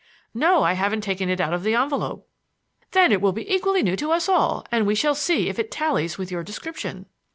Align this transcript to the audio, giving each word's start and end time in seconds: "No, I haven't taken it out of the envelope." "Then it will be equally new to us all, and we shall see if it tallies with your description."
"No, 0.33 0.63
I 0.63 0.73
haven't 0.73 1.01
taken 1.01 1.29
it 1.29 1.39
out 1.39 1.53
of 1.53 1.61
the 1.61 1.75
envelope." 1.75 2.27
"Then 2.89 3.11
it 3.11 3.21
will 3.21 3.33
be 3.33 3.47
equally 3.47 3.83
new 3.83 3.95
to 3.97 4.11
us 4.13 4.27
all, 4.27 4.65
and 4.71 4.87
we 4.87 4.95
shall 4.95 5.13
see 5.13 5.47
if 5.47 5.59
it 5.59 5.69
tallies 5.69 6.17
with 6.17 6.31
your 6.31 6.41
description." 6.43 7.05